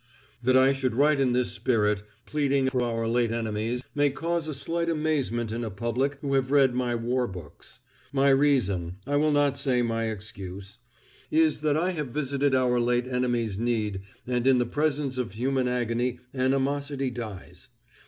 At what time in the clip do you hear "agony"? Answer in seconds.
15.67-16.17